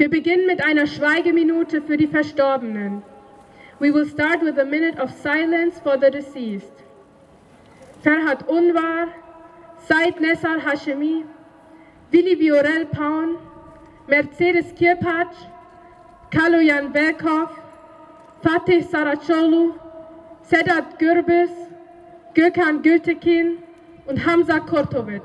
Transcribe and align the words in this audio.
Wir 0.00 0.08
beginnen 0.08 0.46
mit 0.46 0.64
einer 0.64 0.86
Schweigeminute 0.86 1.82
für 1.82 1.98
die 1.98 2.06
Verstorbenen. 2.06 3.02
We 3.80 3.92
will 3.92 4.06
start 4.06 4.40
with 4.40 4.58
a 4.58 4.64
minute 4.64 4.98
of 4.98 5.10
silence 5.10 5.78
for 5.78 5.98
the 6.00 6.10
deceased. 6.10 6.72
Ferhat 8.02 8.48
Unvar, 8.48 9.08
Said 9.86 10.18
Nessar 10.18 10.58
Hashemi, 10.58 11.26
Willi 12.12 12.34
Viorel 12.34 12.86
Paun, 12.86 13.36
Mercedes 14.06 14.72
Kirpac, 14.74 15.34
Kaloyan 16.30 16.94
Belkov, 16.94 17.50
Fatih 18.42 18.82
Saracolu, 18.82 19.74
Sedat 20.42 20.98
Gürbüz, 20.98 21.50
Gökhan 22.34 22.80
Gültekin 22.80 23.58
und 24.06 24.24
Hamza 24.24 24.60
Kortovic. 24.60 25.24